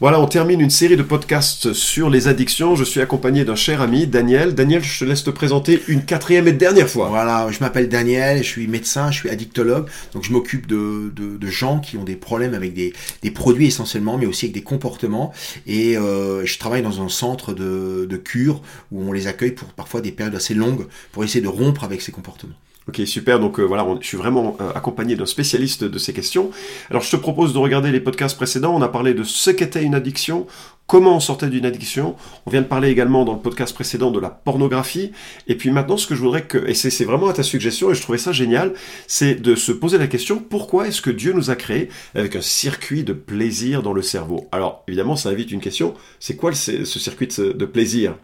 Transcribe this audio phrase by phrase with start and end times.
[0.00, 2.74] Voilà, on termine une série de podcasts sur les addictions.
[2.74, 4.52] Je suis accompagné d'un cher ami, Daniel.
[4.52, 7.10] Daniel, je te laisse te présenter une quatrième et dernière fois.
[7.10, 11.46] Voilà, je m'appelle Daniel, je suis médecin, je suis addictologue, donc je m'occupe de, de,
[11.46, 15.32] gens qui ont des problèmes avec des, des, produits essentiellement, mais aussi avec des comportements.
[15.68, 19.68] Et euh, je travaille dans un centre de, de cure où on les accueille pour
[19.68, 22.56] parfois des périodes assez longues pour essayer de rompre avec ces comportements.
[22.86, 23.40] Ok, super.
[23.40, 26.50] Donc euh, voilà, je suis vraiment euh, accompagné d'un spécialiste de ces questions.
[26.90, 28.74] Alors je te propose de regarder les podcasts précédents.
[28.76, 30.46] On a parlé de ce qu'était une addiction,
[30.86, 32.14] comment on sortait d'une addiction.
[32.44, 35.12] On vient de parler également dans le podcast précédent de la pornographie.
[35.46, 37.94] Et puis maintenant, ce que je voudrais que, et c'est vraiment à ta suggestion, et
[37.94, 38.74] je trouvais ça génial,
[39.06, 42.42] c'est de se poser la question pourquoi est-ce que Dieu nous a créés avec un
[42.42, 44.46] circuit de plaisir dans le cerveau?
[44.52, 45.94] Alors évidemment, ça invite une question.
[46.20, 48.14] C'est quoi ce circuit de plaisir?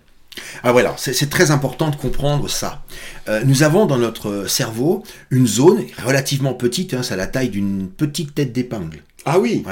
[0.62, 2.82] Ah voilà, c'est très important de comprendre ça.
[3.28, 7.88] Euh, nous avons dans notre cerveau une zone relativement petite, hein, c'est la taille d'une
[7.88, 9.02] petite tête d'épingle.
[9.26, 9.62] Ah oui.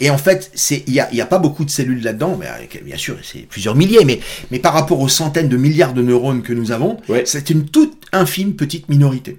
[0.00, 0.50] Et en fait,
[0.86, 3.40] il n'y a, y a, pas beaucoup de cellules là-dedans, mais euh, bien sûr, c'est
[3.40, 6.96] plusieurs milliers, mais, mais par rapport aux centaines de milliards de neurones que nous avons,
[7.24, 9.38] c'est une toute infime petite minorité.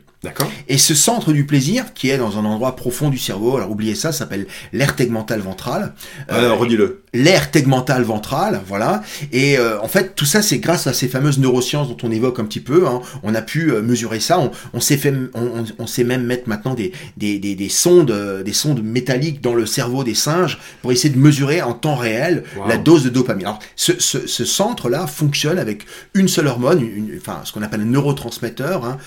[0.68, 3.96] Et ce centre du plaisir, qui est dans un endroit profond du cerveau, alors oubliez
[3.96, 5.94] ça, s'appelle l'aire tegmentale ventrale.
[6.32, 7.04] Euh, redis-le.
[7.14, 9.02] L'aire tegmentale ventrale, voilà.
[9.32, 12.40] Et euh, en fait, tout ça, c'est grâce à ces fameuses neurosciences dont on évoque
[12.40, 12.88] un petit peu.
[12.88, 13.02] Hein.
[13.24, 14.40] On a pu euh, mesurer ça.
[14.40, 18.14] On, on sait fait, on, on, sait même mettre maintenant des, des, des, des, sondes,
[18.44, 22.44] des sondes métalliques dans le cerveau des singes pour essayer de mesurer en temps réel
[22.68, 23.46] la dose de dopamine.
[23.46, 27.82] Alors, ce, ce, ce centre-là fonctionne avec une seule hormone, une, enfin, ce qu'on appelle
[27.82, 28.86] un neurotransmetteur.
[28.86, 28.98] Hein.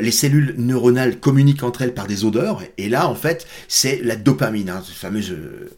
[0.00, 2.62] les cellules neuronales communiquent entre elles par des odeurs.
[2.78, 5.70] Et là, en fait, c'est la dopamine, hein, ce fameux euh,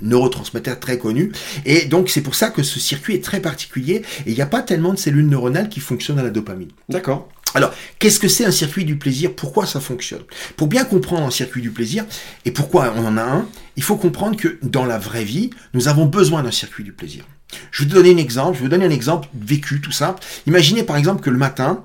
[0.00, 1.32] neurotransmetteur très connu.
[1.64, 4.02] Et donc, c'est pour ça que ce circuit est très particulier.
[4.26, 6.70] Et il n'y a pas tellement de cellules neuronales qui fonctionnent à la dopamine.
[6.88, 7.28] D'accord.
[7.54, 9.34] Alors, qu'est-ce que c'est un circuit du plaisir?
[9.34, 10.22] Pourquoi ça fonctionne?
[10.56, 12.04] Pour bien comprendre un circuit du plaisir,
[12.44, 15.88] et pourquoi on en a un, il faut comprendre que dans la vraie vie, nous
[15.88, 17.24] avons besoin d'un circuit du plaisir.
[17.72, 20.22] Je vais te donner un exemple, je vais vous donner un exemple vécu, tout simple.
[20.46, 21.84] Imaginez par exemple que le matin,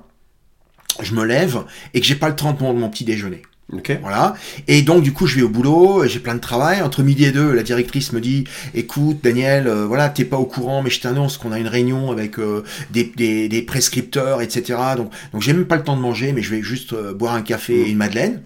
[1.00, 1.64] je me lève
[1.94, 3.42] et que j'ai pas le temps de mon petit déjeuner.
[3.72, 3.98] Okay.
[4.00, 4.34] Voilà.
[4.68, 6.82] Et donc du coup je vais au boulot, j'ai plein de travail.
[6.82, 8.44] Entre midi et deux, la directrice me dit
[8.74, 12.12] "Écoute Daniel, euh, voilà, t'es pas au courant, mais je t'annonce qu'on a une réunion
[12.12, 12.62] avec euh,
[12.92, 14.78] des, des, des, prescripteurs, etc.
[14.96, 17.34] Donc donc j'ai même pas le temps de manger, mais je vais juste euh, boire
[17.34, 18.42] un café et une madeleine.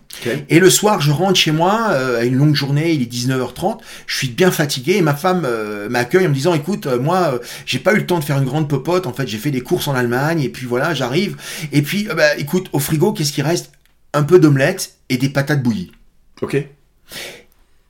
[0.49, 4.17] Et le soir, je rentre chez moi à une longue journée, il est 19h30, je
[4.17, 5.47] suis bien fatigué et ma femme
[5.89, 8.69] m'accueille en me disant "Écoute, moi j'ai pas eu le temps de faire une grande
[8.69, 9.07] popote.
[9.07, 11.37] En fait, j'ai fait des courses en Allemagne et puis voilà, j'arrive.
[11.73, 13.71] Et puis bah écoute, au frigo, qu'est-ce qui reste?
[14.13, 15.93] Un peu d'omelette et des patates bouillies.
[16.41, 16.55] Ok.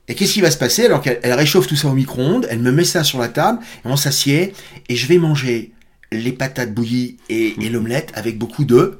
[0.08, 2.72] Et qu'est-ce qui va se passer alors qu'elle réchauffe tout ça au micro-ondes, elle me
[2.72, 4.54] met ça sur la table, et on s'assied,
[4.88, 5.70] et je vais manger
[6.10, 8.98] les patates bouillies et, et l'omelette avec beaucoup de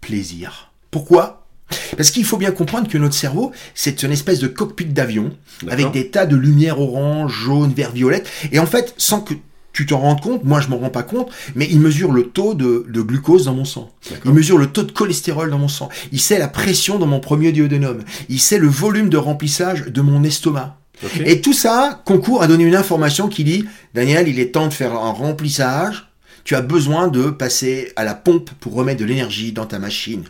[0.00, 0.72] plaisir.
[0.90, 1.46] Pourquoi?
[1.96, 5.36] Parce qu'il faut bien comprendre que notre cerveau, c'est une espèce de cockpit d'avion,
[5.68, 9.34] avec des tas de lumière orange, jaune, vert, violette, et en fait, sans que
[9.76, 12.54] tu t'en rends compte, moi je m'en rends pas compte, mais il mesure le taux
[12.54, 13.90] de, glucose dans mon sang.
[14.24, 15.90] Il mesure le taux de cholestérol dans mon sang.
[16.12, 18.02] Il sait la pression dans mon premier duodénum.
[18.30, 20.78] Il sait le volume de remplissage de mon estomac.
[21.26, 24.72] Et tout ça concourt à donner une information qui dit, Daniel, il est temps de
[24.72, 26.08] faire un remplissage.
[26.44, 30.24] Tu as besoin de passer à la pompe pour remettre de l'énergie dans ta machine.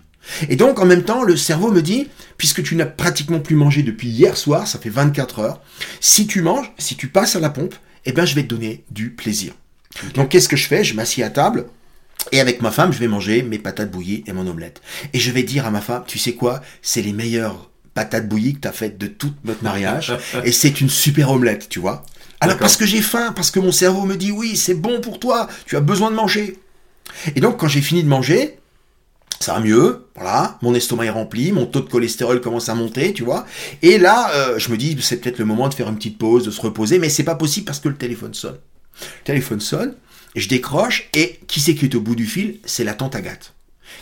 [0.48, 3.84] Et donc, en même temps, le cerveau me dit, puisque tu n'as pratiquement plus mangé
[3.84, 5.60] depuis hier soir, ça fait 24 heures,
[6.00, 7.76] si tu manges, si tu passes à la pompe,
[8.06, 9.52] eh bien, je vais te donner du plaisir.
[10.14, 10.84] Donc, qu'est-ce que je fais?
[10.84, 11.66] Je m'assieds à table.
[12.32, 14.80] Et avec ma femme, je vais manger mes patates bouillies et mon omelette.
[15.12, 16.60] Et je vais dire à ma femme, tu sais quoi?
[16.82, 20.16] C'est les meilleures patates bouillies que tu as faites de tout notre mariage.
[20.44, 22.04] et c'est une super omelette, tu vois.
[22.40, 25.18] Alors parce que j'ai faim, parce que mon cerveau me dit oui, c'est bon pour
[25.18, 26.58] toi, tu as besoin de manger.
[27.34, 28.55] Et donc quand j'ai fini de manger,
[29.46, 33.12] ça va mieux, voilà, mon estomac est rempli, mon taux de cholestérol commence à monter,
[33.12, 33.46] tu vois.
[33.80, 36.44] Et là, euh, je me dis, c'est peut-être le moment de faire une petite pause,
[36.44, 38.58] de se reposer, mais c'est pas possible parce que le téléphone sonne.
[39.00, 39.94] Le téléphone sonne,
[40.34, 42.58] je décroche, et qui c'est qui est au bout du fil?
[42.64, 43.54] C'est la tante Agathe,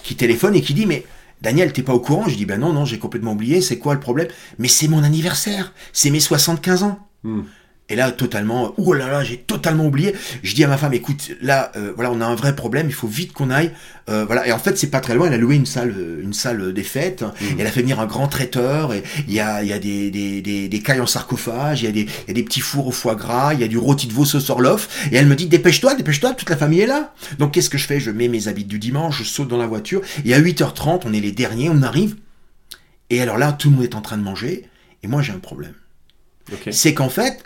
[0.03, 1.05] qui téléphone et qui dit, mais
[1.43, 2.27] Daniel, t'es pas au courant?
[2.27, 4.29] Je dis, ben non, non, j'ai complètement oublié, c'est quoi le problème?
[4.59, 7.07] Mais c'est mon anniversaire, c'est mes 75 ans.
[7.23, 7.43] Hmm.
[7.91, 10.15] Et là, totalement, oh là là, j'ai totalement oublié.
[10.43, 12.95] Je dis à ma femme, écoute, là, euh, voilà, on a un vrai problème, il
[12.95, 13.73] faut vite qu'on aille.
[14.09, 14.47] Euh, voilà.
[14.49, 15.27] Et en fait, c'est pas très loin.
[15.27, 17.23] Elle a loué une salle, euh, une salle des fêtes.
[17.23, 17.45] Mmh.
[17.59, 18.95] Elle a fait venir un grand traiteur.
[18.95, 21.83] Et il y a, il y a des, des, des, des cailles en sarcophage.
[21.83, 23.53] Il y a des, il y a des petits fours au foie gras.
[23.53, 25.07] Il y a du rôti de veau au orlof.
[25.13, 27.13] Et elle me dit, dépêche-toi, dépêche-toi, toute la famille est là.
[27.39, 28.01] Donc, qu'est-ce que je fais?
[28.01, 30.01] Je mets mes habits du dimanche, je saute dans la voiture.
[30.25, 32.17] Et à 8h30, on est les derniers, on arrive.
[33.11, 34.71] Et alors là, tout le monde est en train de manger.
[35.03, 35.75] Et moi, j'ai un problème.
[36.71, 37.43] C'est qu'en fait,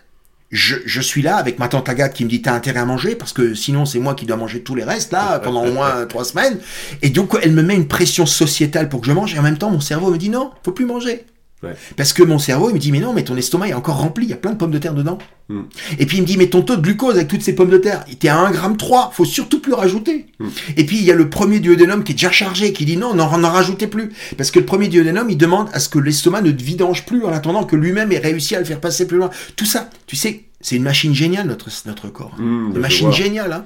[0.50, 3.14] je, je suis là avec ma tante Agathe qui me dit t'as intérêt à manger
[3.14, 6.06] parce que sinon c'est moi qui dois manger tous les restes là pendant au moins
[6.06, 6.58] trois semaines.
[7.02, 9.58] Et donc elle me met une pression sociétale pour que je mange et en même
[9.58, 11.26] temps mon cerveau me dit non, faut plus manger.
[11.62, 11.74] Ouais.
[11.96, 14.26] Parce que mon cerveau il me dit mais non mais ton estomac est encore rempli,
[14.26, 15.18] il y a plein de pommes de terre dedans.
[15.48, 15.62] Mm.
[15.98, 17.78] Et puis il me dit mais ton taux de glucose avec toutes ces pommes de
[17.78, 20.26] terre, t'es à 1 gramme 3, faut surtout plus rajouter.
[20.38, 20.48] Mm.
[20.76, 23.14] Et puis il y a le premier duodénum qui est déjà chargé, qui dit non,
[23.14, 24.12] n'en rajoutez plus.
[24.36, 27.32] Parce que le premier duodénum, il demande à ce que l'estomac ne vidange plus en
[27.32, 29.30] attendant que lui-même ait réussi à le faire passer plus loin.
[29.56, 32.34] Tout ça, tu sais, c'est une machine géniale notre, notre corps.
[32.38, 33.52] Mm, Une machine géniale.
[33.52, 33.64] Hein.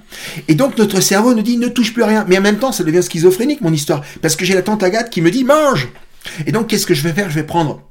[0.49, 2.25] Et donc notre cerveau nous dit ne touche plus à rien.
[2.29, 4.03] Mais en même temps, ça devient schizophrénique mon histoire.
[4.21, 5.89] Parce que j'ai la tante Agathe qui me dit mange.
[6.47, 7.31] Et donc qu'est-ce que je vais faire?
[7.31, 7.83] Je vais prendre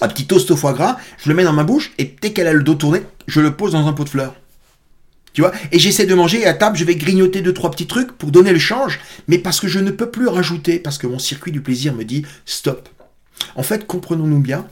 [0.00, 2.46] un petit toast au foie gras, je le mets dans ma bouche et dès qu'elle
[2.46, 4.34] a le dos tourné, je le pose dans un pot de fleurs.
[5.32, 5.52] Tu vois?
[5.72, 8.30] Et j'essaie de manger et à table, je vais grignoter deux trois petits trucs pour
[8.30, 11.52] donner le change, mais parce que je ne peux plus rajouter parce que mon circuit
[11.52, 12.88] du plaisir me dit stop.
[13.56, 14.66] En fait, comprenons-nous bien,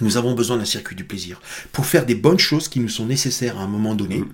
[0.00, 1.40] nous avons besoin d'un circuit du plaisir
[1.72, 4.24] pour faire des bonnes choses qui nous sont nécessaires à un moment donné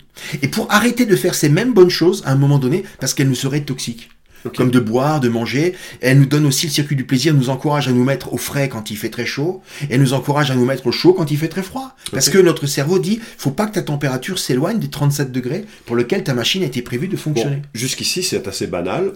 [0.43, 3.29] et pour arrêter de faire ces mêmes bonnes choses à un moment donné parce qu'elles
[3.29, 4.11] nous seraient toxiques.
[4.57, 5.75] Comme de boire, de manger.
[6.01, 8.69] Elle nous donne aussi le circuit du plaisir, nous encourage à nous mettre au frais
[8.69, 11.31] quand il fait très chaud, et elle nous encourage à nous mettre au chaud quand
[11.31, 11.95] il fait très froid.
[12.13, 15.97] Parce que notre cerveau dit, faut pas que ta température s'éloigne des 37 degrés pour
[15.97, 17.57] lequel ta machine a été prévue de fonctionner.
[17.57, 19.13] Bon, jusqu'ici, c'est assez banal.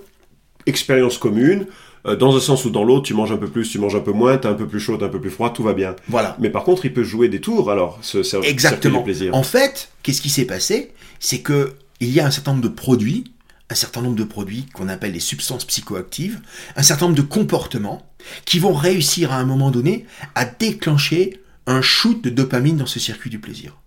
[0.67, 1.67] Expérience commune.
[2.07, 4.01] euh, dans un sens ou dans l'autre, tu manges un peu plus, tu manges un
[4.01, 5.95] peu moins, t'es un peu plus chaud, t'es un peu plus froid, tout va bien.
[6.09, 6.37] Voilà.
[6.41, 8.99] Mais par contre, il peut jouer des tours, alors, ce ce- Exactement.
[8.99, 9.35] du plaisir.
[9.37, 10.91] En fait, qu'est-ce qui s'est passé?
[11.21, 13.32] C'est que il y a un certain nombre de produits,
[13.73, 16.41] un certain nombre de produits qu'on appelle les substances psychoactives,
[16.77, 18.07] un certain nombre de comportements
[18.45, 23.01] qui vont réussir à un moment donné à déclencher un shoot de dopamine dans ce
[23.01, 23.79] circuit du plaisir.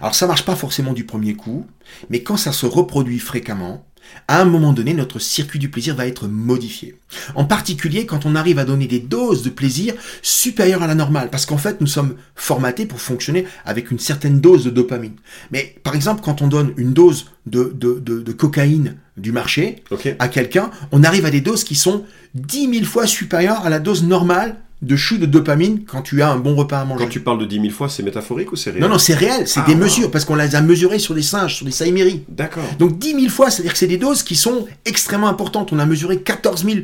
[0.00, 1.66] Alors ça marche pas forcément du premier coup,
[2.10, 3.86] mais quand ça se reproduit fréquemment,
[4.26, 6.98] à un moment donné, notre circuit du plaisir va être modifié.
[7.34, 11.30] En particulier quand on arrive à donner des doses de plaisir supérieures à la normale,
[11.30, 15.16] parce qu'en fait, nous sommes formatés pour fonctionner avec une certaine dose de dopamine.
[15.50, 19.82] Mais par exemple, quand on donne une dose de, de, de, de cocaïne du marché
[20.18, 23.78] à quelqu'un, on arrive à des doses qui sont 10 000 fois supérieures à la
[23.78, 27.04] dose normale de shoot de dopamine quand tu as un bon repas à manger.
[27.04, 28.82] Quand tu parles de 10 000 fois, c'est métaphorique ou c'est réel?
[28.82, 29.66] Non, non, c'est réel, c'est Ah.
[29.66, 32.24] des mesures, parce qu'on les a mesurées sur des singes, sur des saïméries.
[32.28, 32.62] D'accord.
[32.78, 35.72] Donc 10 000 fois, c'est-à-dire que c'est des doses qui sont extrêmement importantes.
[35.72, 36.78] On a mesuré 14 000,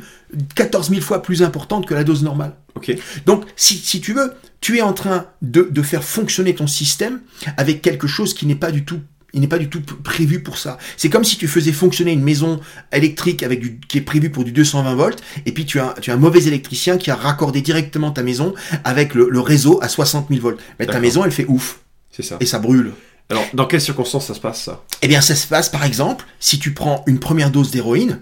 [0.56, 2.55] 14 000 fois plus importantes que la dose normale.
[2.75, 2.96] Ok.
[3.26, 7.20] Donc, si, si tu veux, tu es en train de, de faire fonctionner ton système
[7.56, 8.99] avec quelque chose qui n'est pas du tout
[9.34, 10.78] il n'est pas du tout prévu pour ça.
[10.96, 12.60] C'est comme si tu faisais fonctionner une maison
[12.92, 16.10] électrique avec du, qui est prévue pour du 220 volts, et puis tu as, tu
[16.10, 18.54] as un mauvais électricien qui a raccordé directement ta maison
[18.84, 20.58] avec le, le réseau à 60 000 volts.
[20.78, 22.36] Mais ta maison, elle fait ouf, C'est ça.
[22.40, 22.92] et ça brûle.
[23.31, 24.84] Alors, dans quelles circonstances ça se passe, ça?
[25.02, 28.20] Eh bien, ça se passe, par exemple, si tu prends une première dose d'héroïne,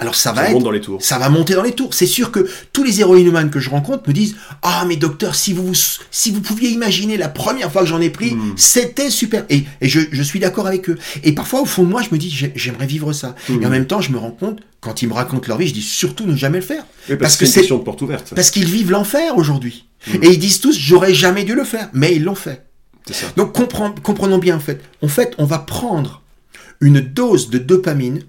[0.00, 1.00] alors ça va Ça être monte dans les tours.
[1.02, 1.94] ça va monter dans les tours.
[1.94, 5.52] C'est sûr que tous les héroïnomanes que je rencontre me disent Ah, mais docteur, si
[5.52, 5.72] vous,
[6.10, 8.54] si vous pouviez imaginer la première fois que j'en ai pris, Mm.
[8.56, 9.44] c'était super.
[9.50, 10.98] Et, et je, je suis d'accord avec eux.
[11.22, 13.34] Et parfois, au fond de moi, je me dis J'ai- J'aimerais vivre ça.
[13.48, 13.62] Mm.
[13.62, 15.74] Et en même temps, je me rends compte, quand ils me racontent leur vie, je
[15.74, 16.84] dis surtout ne jamais le faire.
[17.08, 18.32] Oui, parce parce, que c'est une question de porte ouverte.
[18.34, 19.86] Parce qu'ils vivent l'enfer aujourd'hui.
[20.08, 20.24] Mm.
[20.24, 21.88] Et ils disent tous J'aurais jamais dû le faire.
[21.92, 22.64] Mais ils l'ont fait.
[23.10, 23.26] Ça.
[23.36, 24.80] Donc compren- comprenons bien en fait.
[25.02, 26.22] En fait, on va prendre
[26.80, 28.22] une dose de dopamine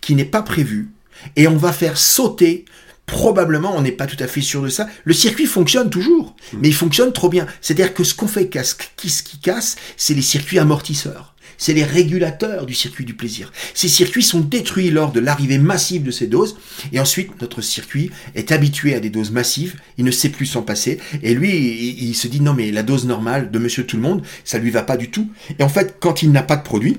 [0.00, 0.88] qui n'est pas prévue
[1.36, 2.64] et on va faire sauter.
[3.06, 4.86] Probablement, on n'est pas tout à fait sûr de ça.
[5.04, 7.46] Le circuit fonctionne toujours, mais il fonctionne trop bien.
[7.62, 11.34] C'est-à-dire que ce qu'on fait casse, qui, ce qui casse, c'est les circuits amortisseurs.
[11.56, 13.50] C'est les régulateurs du circuit du plaisir.
[13.74, 16.56] Ces circuits sont détruits lors de l'arrivée massive de ces doses,
[16.92, 20.62] et ensuite notre circuit est habitué à des doses massives, il ne sait plus s'en
[20.62, 23.96] passer, et lui, il, il se dit non mais la dose normale de Monsieur Tout
[23.96, 25.28] le Monde, ça lui va pas du tout.
[25.58, 26.98] Et en fait, quand il n'a pas de produit,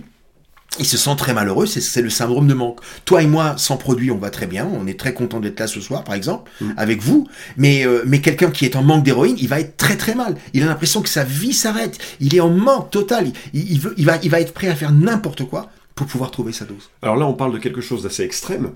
[0.79, 2.79] il se sent très malheureux, c'est- le syndrome de manque.
[3.05, 5.67] Toi et moi, sans produit, on va très bien, on est très content d'être là
[5.67, 6.71] ce soir, par exemple, Mm.
[6.77, 9.97] avec vous, mais, euh, mais quelqu'un qui est en manque d'héroïne, il va être très
[9.97, 10.35] très mal.
[10.53, 13.93] Il a l'impression que sa vie s'arrête, il est en manque total, il, il veut,
[13.97, 16.89] il, va, il va être prêt à faire n'importe quoi pour pouvoir trouver sa dose.
[17.01, 18.69] Alors là, on parle de quelque chose d'assez extrême,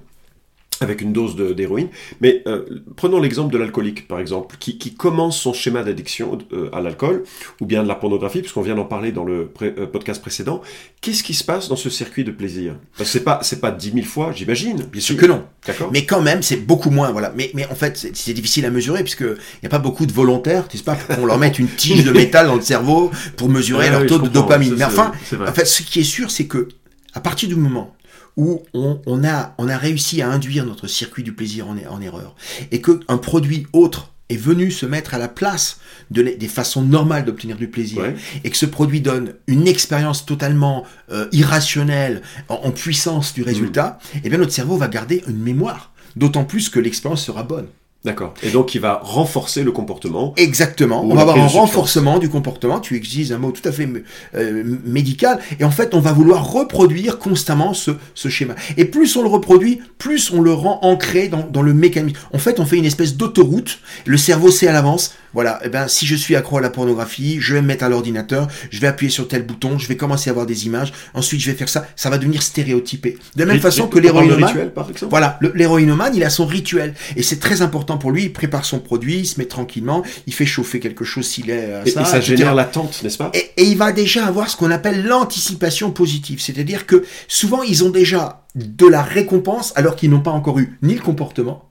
[0.83, 1.87] avec une dose d'héroïne.
[2.21, 2.63] Mais euh,
[2.95, 7.23] prenons l'exemple de l'alcoolique, par exemple, qui, qui commence son schéma d'addiction euh, à l'alcool,
[7.61, 10.61] ou bien de la pornographie, puisqu'on vient d'en parler dans le pré- euh, podcast précédent.
[11.01, 12.75] Qu'est-ce qui se passe dans ce circuit de plaisir?
[12.97, 14.83] Parce que c'est pas, c'est pas 10 000 fois, j'imagine.
[14.91, 15.43] Bien sûr que non.
[15.65, 17.33] D'accord Mais quand même, c'est beaucoup moins, voilà.
[17.35, 20.11] Mais, mais en fait, c'est difficile à mesurer puisque il n'y a pas beaucoup de
[20.13, 23.49] volontaires, tu sais pas, qu'on leur mette une tige de métal dans le cerveau pour
[23.49, 24.75] mesurer leur oui, taux de dopamine.
[24.77, 26.67] Mais enfin, en fait, ce qui est sûr, c'est que
[27.13, 27.95] à partir du moment
[28.37, 32.01] où on, on a, on a réussi à induire notre circuit du plaisir en, en
[32.01, 32.35] erreur
[32.71, 36.81] et qu'un produit autre est venu se mettre à la place de les- des façons
[36.81, 38.15] normales d'obtenir du plaisir Ouais.
[38.43, 43.99] et que ce produit donne une expérience totalement euh, irrationnelle en, en puissance du résultat,
[44.23, 45.91] eh bien notre cerveau va garder une mémoire.
[46.15, 47.67] D'autant plus que l'expérience sera bonne.
[48.05, 48.33] D'accord.
[48.43, 50.33] Et donc, il va renforcer le comportement.
[50.35, 51.05] Exactement.
[51.05, 52.81] On va avoir un renforcement du comportement.
[52.81, 53.87] Tu utilises un mot tout à fait
[54.35, 55.39] euh, médical.
[55.59, 58.55] Et en fait, on va vouloir reproduire constamment ce, ce schéma.
[58.75, 62.17] Et plus on le reproduit, plus on le rend ancré dans, dans le mécanisme.
[62.33, 63.79] En fait, on fait une espèce d'autoroute.
[64.05, 65.15] Le cerveau sait à l'avance.
[65.33, 65.59] Voilà.
[65.63, 68.47] Eh ben, si je suis accro à la pornographie, je vais me mettre à l'ordinateur,
[68.69, 70.93] je vais appuyer sur tel bouton, je vais commencer à voir des images.
[71.13, 71.87] Ensuite, je vais faire ça.
[71.95, 73.17] Ça va devenir stéréotypé.
[73.35, 74.45] De la même façon que l'héroïnomane.
[74.45, 75.09] rituel, par exemple?
[75.09, 76.93] Voilà, l'héroïnomane, il a son rituel.
[77.15, 78.23] Et c'est très important pour lui.
[78.25, 81.73] Il prépare son produit, il se met tranquillement, il fait chauffer quelque chose s'il est
[81.73, 82.01] à Et, ça.
[82.01, 82.35] et ça etc.
[82.37, 83.31] génère l'attente, n'est-ce pas?
[83.33, 86.41] Et, et il va déjà avoir ce qu'on appelle l'anticipation positive.
[86.41, 90.77] C'est-à-dire que souvent, ils ont déjà de la récompense alors qu'ils n'ont pas encore eu
[90.83, 91.69] ni le comportement.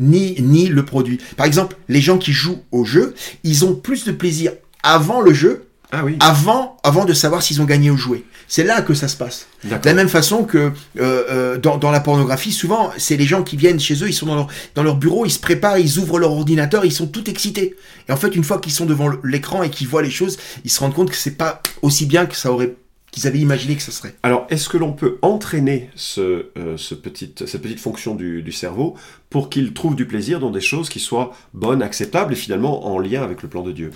[0.00, 1.18] Ni, ni le produit.
[1.36, 4.52] Par exemple, les gens qui jouent au jeu, ils ont plus de plaisir
[4.82, 6.16] avant le jeu, Ah oui.
[6.20, 8.24] avant, avant de savoir s'ils ont gagné ou joué.
[8.46, 9.46] C'est là que ça se passe.
[9.64, 13.42] De la même façon que euh, euh, dans, dans la pornographie, souvent, c'est les gens
[13.42, 15.98] qui viennent chez eux, ils sont dans leur, dans leur bureau, ils se préparent, ils
[15.98, 17.74] ouvrent leur ordinateur, ils sont tout excités.
[18.06, 20.70] Et en fait, une fois qu'ils sont devant l'écran et qu'ils voient les choses, ils
[20.70, 22.74] se rendent compte que c'est pas aussi bien que ça aurait
[23.14, 24.16] qu'ils avaient imaginé que ça serait.
[24.24, 28.50] Alors, est-ce que l'on peut entraîner ce, euh, ce petite, cette petite fonction du, du
[28.50, 28.96] cerveau
[29.30, 32.98] pour qu'il trouve du plaisir dans des choses qui soient bonnes, acceptables et finalement en
[32.98, 33.92] lien avec le plan de Dieu?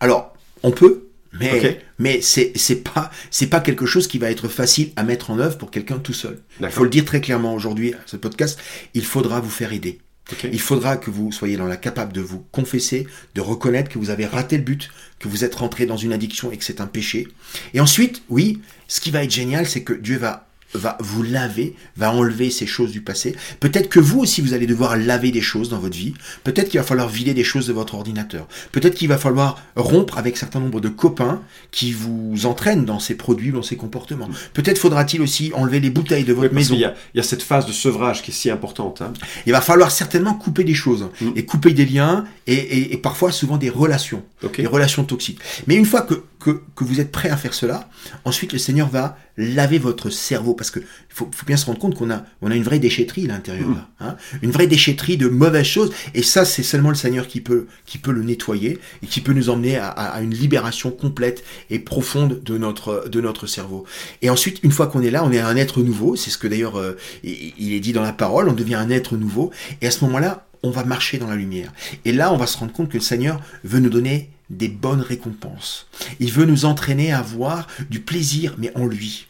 [0.00, 1.08] Alors, on peut,
[1.98, 5.38] mais c'est c'est pas c'est pas quelque chose qui va être facile à mettre en
[5.38, 6.38] œuvre pour quelqu'un tout seul.
[6.60, 8.58] Il faut le dire très clairement aujourd'hui, à ce podcast,
[8.94, 9.98] il faudra vous faire aider.
[10.44, 14.10] Il faudra que vous soyez dans la capable de vous confesser, de reconnaître que vous
[14.10, 14.88] avez raté le but,
[15.18, 17.28] que vous êtes rentré dans une addiction et que c'est un péché.
[17.74, 21.74] Et ensuite, oui, ce qui va être génial, c'est que Dieu va va vous laver,
[21.96, 23.36] va enlever ces choses du passé.
[23.60, 26.14] Peut-être que vous aussi, vous allez devoir laver des choses dans votre vie.
[26.44, 28.46] Peut-être qu'il va falloir vider des choses de votre ordinateur.
[28.72, 33.14] Peut-être qu'il va falloir rompre avec certain nombre de copains qui vous entraînent dans ces
[33.14, 34.28] produits, dans ces comportements.
[34.54, 36.74] Peut-être faudra-t-il aussi enlever les bouteilles de votre maison.
[36.74, 39.02] qu'il y a, il y a cette phase de sevrage qui est si importante.
[39.02, 39.12] hein.
[39.46, 41.30] Il va falloir certainement couper des choses Mm.
[41.36, 44.56] et couper des liens et, et- et parfois souvent des relations, Ok.
[44.56, 45.38] des relations toxiques.
[45.66, 47.88] Mais une fois que, que, que vous êtes prêt à faire cela,
[48.24, 51.94] ensuite le Seigneur va laver votre cerveau parce que faut, faut bien se rendre compte
[51.94, 53.74] qu'on a, on a une vraie déchetterie à l'intérieur, Mm.
[53.74, 54.16] là, hein.
[54.42, 57.98] une vraie déchetterie de mauvaises choses et ça c'est seulement le Seigneur qui peut, qui
[57.98, 61.78] peut le nettoyer et qui peut nous emmener à, à- à une libération complète et
[61.78, 63.84] profonde de notre, de notre cerveau.
[64.20, 66.16] Et ensuite, une fois qu'on est là, on est un être nouveau.
[66.16, 68.48] C'est ce que d'ailleurs euh, il il est dit dans la parole.
[68.48, 69.50] On devient un être nouveau.
[69.80, 71.72] Et à ce moment-là, on va marcher dans la lumière.
[72.04, 75.00] Et là, on va se rendre compte que le Seigneur veut nous donner des bonnes
[75.00, 75.88] récompenses.
[76.20, 79.26] Il veut nous entraîner à avoir du plaisir, mais en lui.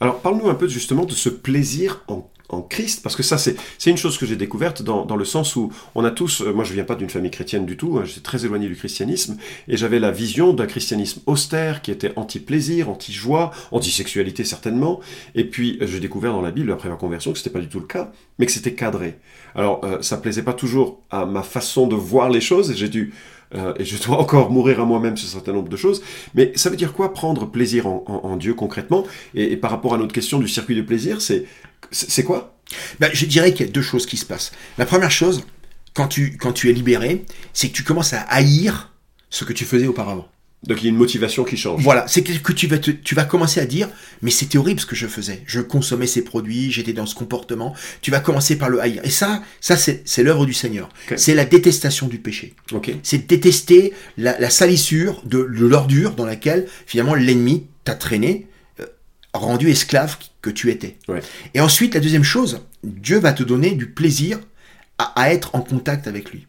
[0.00, 3.56] Alors, parle-nous un peu justement de ce plaisir en, en Christ, parce que ça, c'est
[3.86, 6.64] une chose que j'ai découverte dans, dans le sens où on a tous, euh, moi
[6.64, 9.76] je viens pas d'une famille chrétienne du tout, hein, j'étais très éloigné du christianisme, et
[9.76, 15.00] j'avais la vision d'un christianisme austère qui était anti-plaisir, anti-joie, anti-sexualité certainement,
[15.34, 17.68] et puis euh, j'ai découvert dans la Bible, après ma conversion, que c'était pas du
[17.68, 19.18] tout le cas, mais que c'était cadré.
[19.54, 22.90] Alors, euh, ça plaisait pas toujours à ma façon de voir les choses, et j'ai
[22.90, 23.12] dû
[23.54, 26.02] euh, et je dois encore mourir à moi-même sur un certain nombre de choses.
[26.34, 29.06] Mais ça veut dire quoi prendre plaisir en, en- en Dieu concrètement?
[29.34, 31.44] Et, et par rapport à notre question du circuit de plaisir, c'est
[31.92, 32.58] c'est quoi?
[32.98, 34.50] Ben, je dirais qu'il y a deux choses qui se passent.
[34.78, 35.44] La première chose,
[35.94, 38.92] quand tu, quand tu es libéré, c'est que tu commences à haïr
[39.30, 40.26] ce que tu faisais auparavant.
[40.66, 41.82] Donc il y a une motivation qui change.
[41.82, 43.88] Voilà, c'est que tu vas, te- tu vas commencer à dire,
[44.22, 45.42] mais c'était horrible ce que je faisais.
[45.46, 47.74] Je consommais ces produits, j'étais dans ce comportement.
[48.02, 49.00] Tu vas commencer par le haïr.
[49.04, 50.88] Et ça, ça c'est l'œuvre du Seigneur.
[51.16, 52.54] C'est la détestation du péché.
[53.02, 58.48] C'est détester la, la salissure de, de l'ordure dans laquelle finalement l'ennemi t'a traîné,
[58.80, 58.86] euh,
[59.34, 60.96] rendu esclave que tu étais.
[61.08, 61.20] Ouais.
[61.54, 64.40] Et ensuite, la deuxième chose, Dieu va te donner du plaisir
[64.98, 66.46] à, à être en contact avec lui.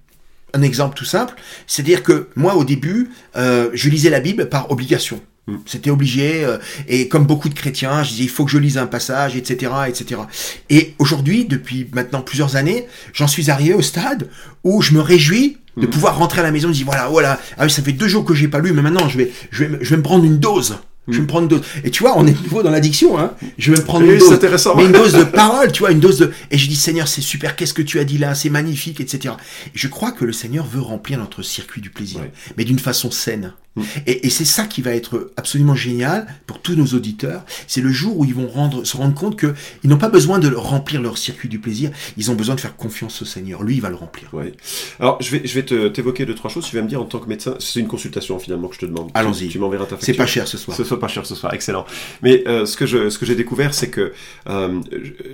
[0.58, 1.36] Un exemple tout simple,
[1.68, 5.22] c'est-à-dire que moi au début, euh, je lisais la Bible par obligation.
[5.48, 5.56] Mm.
[5.66, 8.78] C'était obligé, euh, et comme beaucoup de chrétiens, je disais il faut que je lise
[8.78, 10.22] un passage, etc., etc.
[10.70, 14.30] Et aujourd'hui, depuis maintenant plusieurs années, j'en suis arrivé au stade
[14.64, 15.90] où je me réjouis de Mm.
[15.92, 18.26] pouvoir rentrer à la maison et dire voilà, voilà, ah oui, ça fait deux jours
[18.26, 20.40] que j'ai pas lu, mais maintenant je vais, je vais, je vais me prendre une
[20.40, 20.80] dose.
[21.08, 21.22] Je vais Mm.
[21.22, 21.62] me prendre une dose.
[21.84, 23.32] Et tu vois, on est de nouveau dans l'addiction, hein.
[23.58, 24.34] Je vais me prendre Oui, une dose.
[24.34, 24.76] intéressant.
[24.76, 26.32] Mais une dose de parole, tu vois, une dose de.
[26.52, 29.36] Et je dis, Seigneur, c'est super, qu'est-ce que tu as dit là, c'est magnifique, etc.
[29.68, 32.22] Et je crois que le Seigneur veut remplir notre circuit du plaisir,
[32.58, 33.54] mais d'une façon saine.
[33.78, 33.84] Mm.
[34.08, 37.44] Et, et c'est ça qui va être absolument génial pour tous nos auditeurs.
[37.68, 39.54] C'est le jour où ils vont rendre, se rendre compte que
[39.84, 42.76] ils n'ont pas besoin de remplir leur circuit du plaisir, ils ont besoin de faire
[42.76, 43.64] confiance au Seigneur.
[43.64, 44.34] Lui, il va le remplir.
[44.34, 44.52] Ouais.
[45.00, 46.66] Alors je vais je vais t'évoquer deux trois choses.
[46.66, 48.86] Tu vas me dire en tant que médecin, c'est une consultation finalement que je te
[48.86, 49.08] demande.
[49.08, 49.48] Tu- Allons-y.
[49.48, 50.18] Tu, m'enverras ta C'est facture.
[50.18, 50.76] pas cher ce soir.
[50.76, 51.86] Ce soit pas cher ce soir, excellent.
[52.24, 54.12] Mais euh, ce que je ce que j'ai découvert, c'est que
[54.50, 54.80] euh,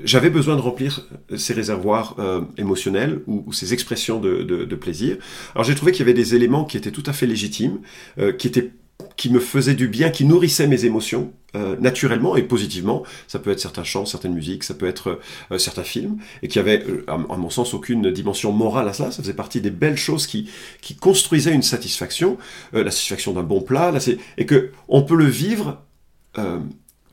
[0.04, 4.76] j'avais besoin de remplir ces réservoirs euh, émotionnels ou, ou ces expressions de, de, de
[4.76, 5.18] plaisir.
[5.56, 7.80] Alors j'ai trouvé qu'il y avait des éléments qui étaient tout à fait légitimes,
[8.20, 8.72] euh, qui étaient
[9.16, 13.04] qui me faisaient du bien, qui nourrissaient mes émotions euh, naturellement et positivement.
[13.28, 15.20] Ça peut être certains chants, certaines musiques, ça peut être
[15.52, 19.12] euh, certains films, et qui avaient, euh, à, mon sens, aucune dimension morale à cela.
[19.12, 20.50] Ça faisait partie des belles choses qui,
[20.82, 22.38] qui construisaient une satisfaction,
[22.74, 24.00] la satisfaction d'un bon plat, là,
[24.38, 25.82] et que on peut le vivre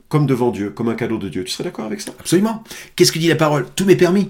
[0.09, 1.43] comme devant Dieu, comme un cadeau de Dieu.
[1.43, 2.11] Tu serais d'accord avec ça?
[2.19, 2.63] Absolument.
[2.95, 3.67] Qu'est-ce que dit la parole?
[3.75, 4.29] Tout m'est permis.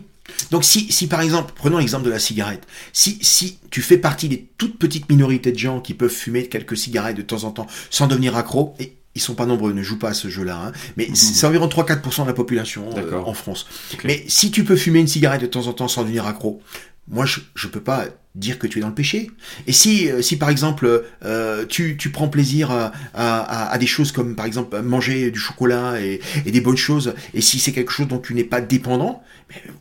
[0.51, 4.29] Donc si, si par exemple, prenons l'exemple de la cigarette, si, si tu fais partie
[4.29, 7.67] des toutes petites minorités de gens qui peuvent fumer quelques cigarettes de temps en temps
[7.89, 10.71] sans devenir accro, et ils sont pas nombreux, ne jouent pas à ce jeu-là, hein,
[10.95, 11.15] mais mhm.
[11.15, 13.67] c'est environ 3-4% de la population euh, en France.
[14.03, 16.61] Mais si tu peux fumer une cigarette de temps en temps sans devenir accro,
[17.07, 19.29] moi je, je peux pas dire que tu es dans le péché.
[19.67, 23.88] Et si, euh, si par exemple, euh, tu, tu prends plaisir à, à, à, des
[23.88, 27.73] choses comme par exemple manger du chocolat et, et des bonnes choses, et si c'est
[27.73, 29.21] quelque chose dont tu n'es pas dépendant,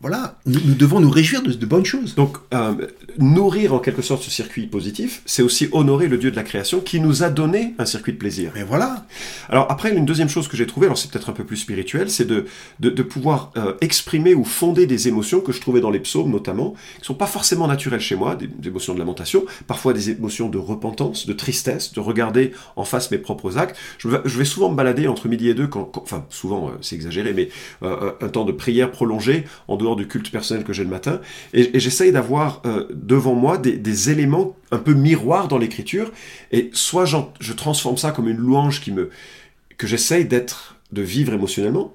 [0.01, 2.15] voilà, nous, devons nous réjouir de, de bonnes choses.
[2.15, 2.87] Donc, euh,
[3.19, 6.81] nourrir en quelque sorte ce circuit positif, c'est aussi honorer le Dieu de la création
[6.81, 8.53] qui nous a donné un circuit de plaisir.
[8.55, 9.07] Mais voilà.
[9.49, 12.11] Alors après, une deuxième chose que j'ai trouvée, alors c'est peut-être un peu plus spirituel,
[12.11, 12.47] c'est de,
[12.81, 16.31] de, de, pouvoir euh, exprimer ou fonder des émotions que je trouvais dans les psaumes
[16.31, 20.49] notamment, qui sont pas forcément naturelles chez moi, des, émotions de lamentation, parfois des émotions
[20.49, 23.77] de repentance, de tristesse, de regarder en face mes propres actes.
[23.99, 27.33] Je vais, souvent me balader entre midi et deux, quand, enfin souvent euh, c'est exagéré,
[27.33, 27.49] mais
[27.83, 31.21] un temps de prière prolongé en dehors du culte personnel que j'ai le matin,
[31.53, 36.13] et, j'essaye d'avoir euh, devant moi des, éléments un peu miroirs dans l'écriture,
[36.53, 39.11] et soit je transforme ça comme une louange qui me
[39.77, 41.95] que j'essaye d'être, de vivre émotionnellement.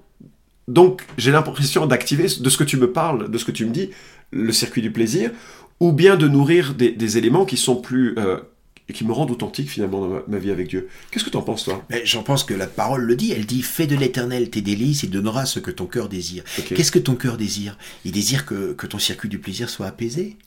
[0.68, 3.72] Donc j'ai l'impression d'activer de ce que tu me parles, de ce que tu me
[3.72, 3.92] dis,
[4.32, 5.32] le circuit du plaisir,
[5.80, 8.40] ou bien de nourrir des, éléments qui sont plus euh,
[8.88, 10.88] et qui me rendent authentique finalement dans ma, vie avec Dieu.
[11.12, 11.86] Qu'est-ce que tu en penses toi?
[12.04, 15.08] J'en pense que la parole le dit, elle dit fais de l'éternel tes délices et
[15.08, 16.44] donnera ce que ton cœur désire.
[16.68, 17.78] Qu'est-ce que ton cœur désire?
[18.06, 20.38] Il désire que, que, ton circuit du plaisir soit apaisé.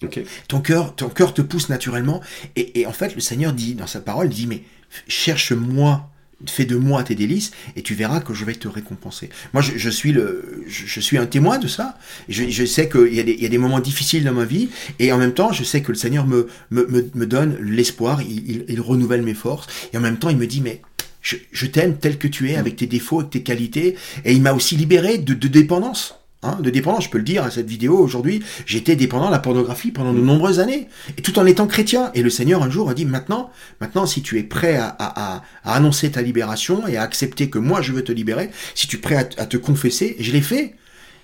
[0.47, 2.21] Ton cœur ton cœur te pousse naturellement
[2.57, 4.63] et, et en fait le Seigneur dit dans sa parole, il dit mais
[5.09, 6.09] cherche-moi
[6.47, 9.29] fais de moi tes délices et tu verras que je vais te récompenser.
[9.53, 11.99] Moi, je, suis le, je, suis un témoin de ça.
[12.29, 14.45] Je, je sais qu'il y, a des, il y a des moments difficiles dans ma
[14.45, 14.69] vie
[14.99, 18.65] et en même temps, je sais que le Seigneur me, me, me, donne l'espoir, il,
[18.69, 20.81] il, renouvelle mes forces et en même temps, il me dit mais
[21.23, 24.43] je, je t'aime tel que tu es avec tes défauts, avec tes qualités et il
[24.43, 26.18] m'a aussi libéré de, de dépendance.
[26.45, 29.41] Hein, de dépendance, je peux le dire à cette vidéo aujourd'hui, j'étais dépendant de la
[29.41, 32.13] pornographie pendant de nombreuses années, et tout en étant chrétien.
[32.15, 35.43] Et le Seigneur un jour a dit maintenant, maintenant si tu es prêt à, à,
[35.65, 38.99] à, annoncer ta libération et à accepter que moi je veux te libérer, si tu
[38.99, 40.77] es prêt à, te confesser, je l'ai fait.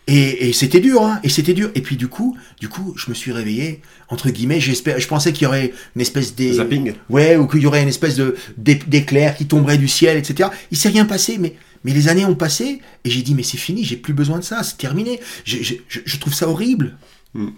[0.08, 1.70] Et, et c'était dur, hein, et c'était dur.
[1.76, 4.58] Et puis du coup, du coup, je me suis réveillé entre guillemets.
[4.58, 7.82] J'espère, je pensais qu'il y aurait une espèce de zapping, ouais, ou qu'il y aurait
[7.82, 10.48] une espèce de d'éclair qui tomberait du ciel, etc.
[10.72, 13.58] Il s'est rien passé, mais mais les années ont passé et j'ai dit mais c'est
[13.58, 15.20] fini, j'ai plus besoin de ça, c'est terminé.
[15.44, 16.96] Je, trouve ça horrible.
[17.34, 17.50] Hmm.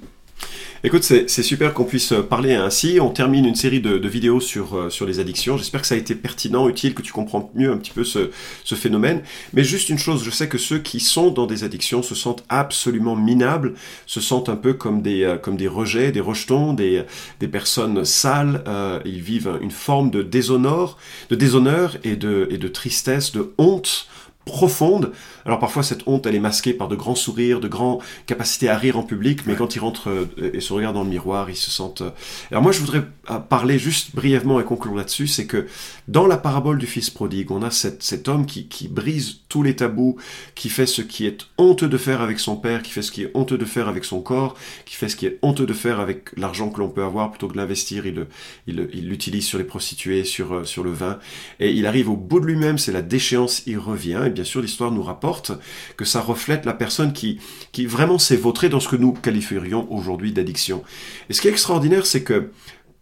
[0.84, 2.98] Écoute, c'est super qu'on puisse parler ainsi.
[3.00, 5.56] On termine une série de, vidéos sur, euh, sur les addictions.
[5.56, 8.30] J'espère que ça a été pertinent, utile, que tu comprends mieux un petit peu ce,
[8.76, 9.22] phénomène.
[9.52, 12.44] Mais juste une chose, je sais que ceux qui sont dans des addictions se sentent
[12.48, 13.74] absolument minables,
[14.06, 17.02] se sentent un peu comme des, euh, comme des rejets, des rejetons, des,
[17.40, 18.62] des personnes sales.
[18.68, 20.98] Euh, ils vivent une forme de déshonneur,
[21.30, 24.06] de déshonneur et de, et de tristesse, de honte
[24.46, 25.12] profonde.
[25.44, 28.78] Alors parfois cette honte elle est masquée par de grands sourires, de grandes capacités à
[28.78, 31.56] rire en public, mais quand ils rentrent euh, et se regardent dans le miroir, ils
[31.56, 32.02] se sentent...
[32.02, 32.10] Euh,
[32.50, 35.66] Alors moi je voudrais euh, parler juste brièvement et conclure là-dessus, c'est que
[36.06, 39.64] dans la parabole du fils prodigue, on a cet, cet homme qui, qui brise tous
[39.64, 40.16] les tabous,
[40.54, 43.22] qui fait ce qui est honteux de faire avec son père, qui fait ce qui
[43.22, 45.98] est honteux de faire avec son corps, qui fait ce qui est honteux de faire
[45.98, 48.26] avec l'argent que l'on peut avoir, plutôt que de l'investir, il
[48.68, 51.18] l'utilise il, sur les prostituées, sur, sur le vin,
[51.58, 54.92] et il arrive au bout de lui-même, c'est la déchéance, il revient, bien sûr, l'histoire
[54.92, 55.52] nous rapporte
[55.96, 57.40] que ça reflète la personne qui,
[57.72, 60.84] qui vraiment s'est vautrée dans ce que nous qualifierions aujourd'hui d'addiction.
[61.30, 62.50] Et ce qui est extraordinaire, c'est que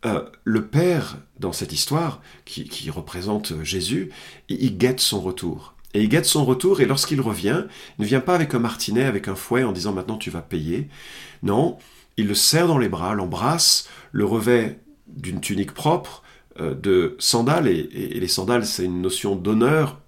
[0.06, 4.10] euh, le Père, dans cette histoire, qui, représente Jésus,
[4.48, 5.74] il, guette son retour.
[5.92, 7.64] Et il guette son retour, et lorsqu'il revient,
[7.98, 10.42] il ne vient pas avec un martinet, avec un fouet, en disant maintenant tu vas
[10.42, 10.88] payer.
[11.42, 11.78] Non,
[12.16, 16.22] il le serre dans les bras, l'embrasse, le revêt d'une tunique propre,
[16.60, 20.00] euh, de sandales, et les sandales c'est une notion d'honneur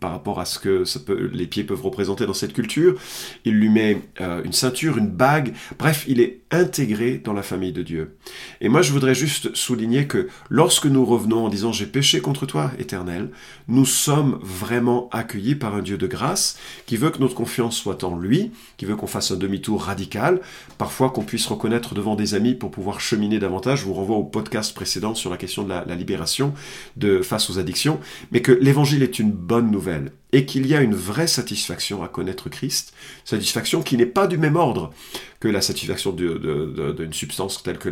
[0.00, 0.84] par rapport à ce que
[1.32, 2.98] les pieds peuvent représenter dans cette culture.
[3.44, 5.52] Il lui met euh, une ceinture, une bague.
[5.78, 8.16] Bref, il est intégré dans la famille de Dieu.
[8.60, 12.46] Et moi, je voudrais juste souligner que lorsque nous revenons en disant j'ai péché contre
[12.46, 13.30] toi, éternel,
[13.68, 18.04] nous sommes vraiment accueillis par un Dieu de grâce qui veut que notre confiance soit
[18.04, 20.40] en lui, qui veut qu'on fasse un demi-tour radical,
[20.78, 23.80] parfois qu'on puisse reconnaître devant des amis pour pouvoir cheminer davantage.
[23.80, 26.54] Je vous renvoie au podcast précédent sur la question de la, la libération
[26.96, 27.98] de face aux addictions,
[28.30, 30.12] mais que l'évangile est une bonne nouvelle.
[30.32, 32.92] Et qu'il y a une vraie satisfaction à connaître Christ,
[33.24, 34.92] satisfaction qui n'est pas du même ordre
[35.40, 37.90] que la satisfaction d'une substance telle que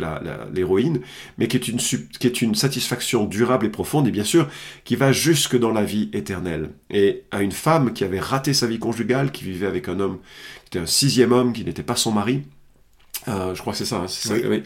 [0.53, 1.01] l'héroïne,
[1.37, 4.49] mais qui est, une, satisfaction durable et profonde, et bien sûr
[4.83, 6.71] qui va jusque dans la vie éternelle.
[6.89, 10.19] Et à une femme qui avait raté sa vie conjugale, qui vivait avec un homme,
[10.65, 12.43] qui était un sixième homme, qui n'était pas son mari,
[13.27, 14.35] euh, je crois que c'est ça, hein, c'est ça.
[14.35, 14.63] Oui.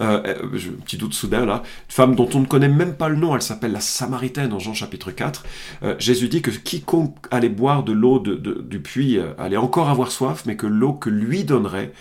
[0.00, 1.62] Euh, euh petit doute soudain là.
[1.64, 4.58] Une femme dont on ne connaît même pas le nom, elle s'appelle la Samaritaine en
[4.58, 5.44] Jean chapitre 4.
[5.82, 10.10] Euh, Jésus dit que quiconque allait boire de l'eau de, du puits allait encore avoir
[10.10, 11.92] soif, mais que l'eau que lui donnerait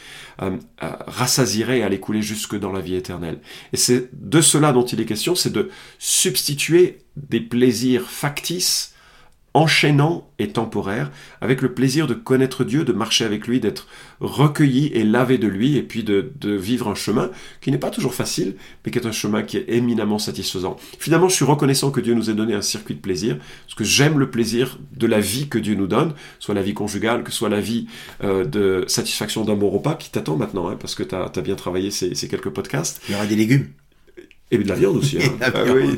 [0.80, 3.40] rassasierait et allait couler jusque dans la vie éternelle.
[3.74, 8.94] Et c'est de cela dont il est question, c'est de substituer des plaisirs factices
[9.54, 13.88] enchaînant et temporaire, avec le plaisir de connaître Dieu, de marcher avec lui, d'être
[14.20, 17.30] recueilli et lavé de lui, et puis de, vivre un chemin
[17.62, 20.78] qui n'est pas toujours facile, mais qui est un chemin qui est éminemment satisfaisant.
[21.00, 23.84] Finalement, je suis reconnaissant que Dieu nous ait donné un circuit de plaisir, parce que
[23.84, 27.32] j'aime le plaisir de la vie que Dieu nous donne, soit la vie conjugale, que
[27.32, 27.88] soit la vie
[28.24, 31.56] euh, de satisfaction d'un bon repas, qui t'attend maintenant, hein, parce que tu as, bien
[31.56, 33.02] travaillé ces, ces quelques podcasts.
[33.08, 33.68] Il y aura des légumes.
[34.52, 35.18] Et de la viande aussi.
[35.22, 35.38] Hein.
[35.42, 35.52] Ah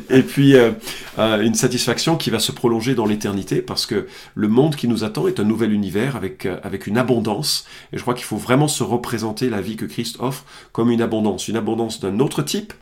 [0.09, 0.71] et puis euh,
[1.19, 5.05] euh, une satisfaction qui va se prolonger dans l'éternité parce que le monde qui nous
[5.05, 7.65] attend est un nouvel univers avec, euh, avec une abondance.
[7.93, 11.01] Et je crois qu'il faut vraiment se représenter la vie que Christ offre comme une
[11.01, 11.47] abondance.
[11.47, 12.73] Une abondance d'un autre type,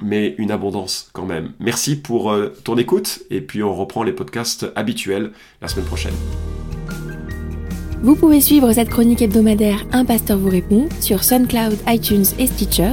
[0.00, 1.52] mais une abondance quand même.
[1.58, 6.14] Merci pour ton écoute et puis on reprend les podcasts habituels la semaine prochaine.
[8.02, 12.92] Vous pouvez suivre cette chronique hebdomadaire Un pasteur vous répond sur SoundCloud, iTunes et Stitcher